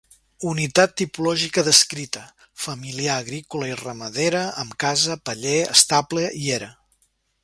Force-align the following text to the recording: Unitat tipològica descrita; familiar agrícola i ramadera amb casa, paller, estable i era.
Unitat 0.51 0.93
tipològica 1.01 1.63
descrita; 1.67 2.23
familiar 2.63 3.11
agrícola 3.23 3.69
i 3.73 3.77
ramadera 3.85 4.43
amb 4.63 4.75
casa, 4.85 5.19
paller, 5.31 5.57
estable 5.79 6.25
i 6.45 6.53
era. 6.61 6.75